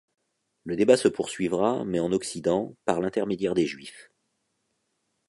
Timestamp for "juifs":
3.67-4.09